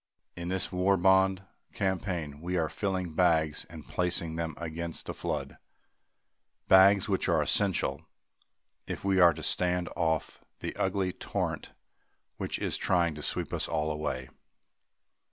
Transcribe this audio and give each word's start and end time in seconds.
In 0.35 0.47
this 0.49 0.71
war 0.71 0.97
bond 0.97 1.43
campaign 1.73 2.41
we 2.41 2.57
are 2.57 2.69
filling 2.69 3.13
bags 3.13 3.67
and 3.69 3.87
placing 3.87 4.35
them 4.35 4.55
against 4.57 5.05
the 5.05 5.13
flood 5.13 5.59
bags 6.67 7.07
which 7.07 7.29
are 7.29 7.39
essential 7.39 8.07
if 8.87 9.05
we 9.05 9.19
are 9.19 9.31
to 9.35 9.43
stand 9.43 9.89
off 9.95 10.39
the 10.59 10.75
ugly 10.75 11.13
torrent 11.13 11.73
which 12.37 12.57
is 12.57 12.77
trying 12.77 13.13
to 13.13 13.21
sweep 13.21 13.53
us 13.53 13.67
all 13.67 13.91
away. 13.91 14.29